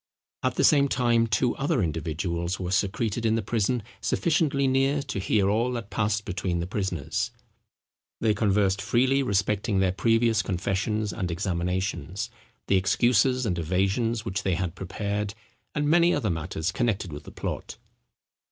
[0.41, 5.19] At the same time two other individuals were secreted in the prison sufficiently near to
[5.19, 7.29] hear all that passed between the prisoners.
[8.19, 14.73] They conversed freely respecting their previous confessions and examinations—the excuses and evasions which they had
[14.73, 15.35] prepared,
[15.75, 17.77] and many other matters connected with the plot.